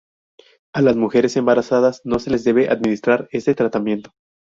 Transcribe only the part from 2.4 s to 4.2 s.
debe administrar este tratamiento.